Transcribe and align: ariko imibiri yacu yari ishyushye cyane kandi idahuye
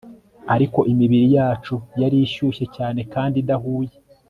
ariko 0.53 0.79
imibiri 0.91 1.27
yacu 1.37 1.75
yari 2.01 2.17
ishyushye 2.25 2.65
cyane 2.75 2.99
kandi 3.13 3.35
idahuye 3.43 3.93